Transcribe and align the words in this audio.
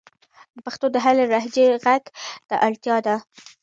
د 0.55 0.57
پښتو 0.65 0.85
د 0.91 0.95
هرې 1.05 1.23
لهجې 1.31 1.65
ږغ 1.73 2.01
ته 2.49 2.55
اړتیا 2.67 2.95
ده. 3.05 3.15